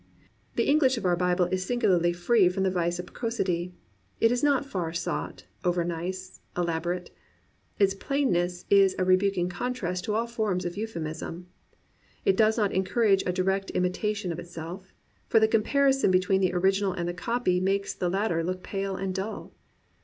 [0.55, 3.71] The English of our Bible is singularly free from the vice of preciosity:
[4.19, 7.11] it is not far sought, overnice, elaborate.
[7.77, 11.45] Its plainness is a rebuking contrast to all forms of euphuism.
[12.25, 14.91] It does not encourage a direct imitation of itself;
[15.27, 18.95] for the comparison be tween the original and the copy makes the latter look pale
[18.95, 19.53] and dull.